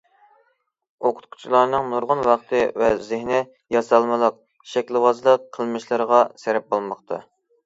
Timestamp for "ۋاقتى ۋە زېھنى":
2.27-3.43